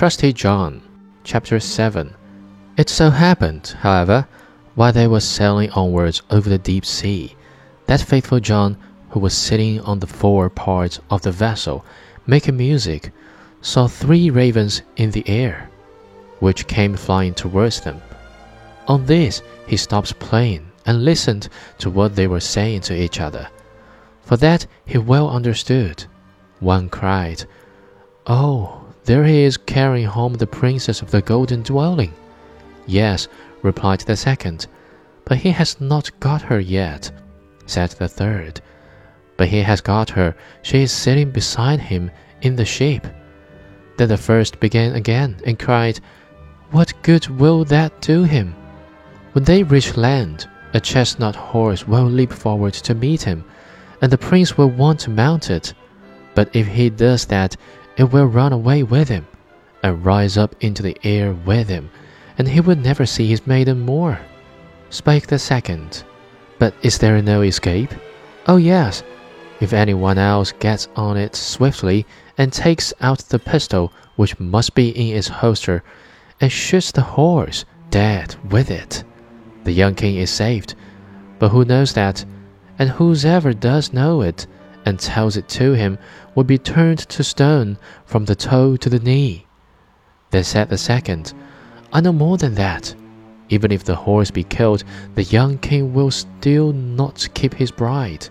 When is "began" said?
44.60-44.94